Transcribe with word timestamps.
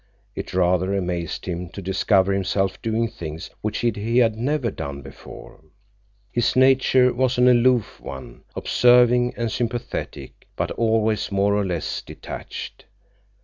It 0.35 0.55
rather 0.55 0.95
amazed 0.95 1.45
him 1.45 1.69
to 1.73 1.79
discover 1.83 2.33
himself 2.33 2.81
doing 2.81 3.07
things 3.07 3.51
which 3.61 3.77
he 3.81 4.17
had 4.17 4.35
never 4.35 4.71
done 4.71 5.03
before. 5.03 5.63
His 6.31 6.55
nature 6.55 7.13
was 7.13 7.37
an 7.37 7.47
aloof 7.47 7.99
one, 7.99 8.41
observing 8.55 9.35
and 9.37 9.51
sympathetic, 9.51 10.47
but 10.55 10.71
always 10.71 11.31
more 11.31 11.53
or 11.55 11.63
less 11.63 12.01
detached. 12.01 12.85